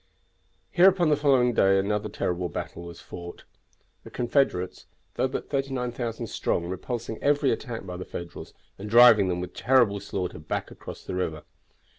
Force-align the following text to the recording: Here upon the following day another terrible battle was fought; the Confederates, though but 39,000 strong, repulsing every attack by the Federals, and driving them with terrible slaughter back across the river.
Here 0.71 0.89
upon 0.89 1.09
the 1.09 1.15
following 1.15 1.53
day 1.53 1.77
another 1.77 2.09
terrible 2.09 2.49
battle 2.49 2.81
was 2.81 2.99
fought; 3.01 3.43
the 4.03 4.09
Confederates, 4.09 4.87
though 5.13 5.27
but 5.27 5.51
39,000 5.51 6.25
strong, 6.25 6.65
repulsing 6.65 7.19
every 7.21 7.51
attack 7.51 7.85
by 7.85 7.97
the 7.97 8.03
Federals, 8.05 8.55
and 8.79 8.89
driving 8.89 9.27
them 9.27 9.41
with 9.41 9.53
terrible 9.53 9.99
slaughter 9.99 10.39
back 10.39 10.71
across 10.71 11.03
the 11.03 11.13
river. 11.13 11.43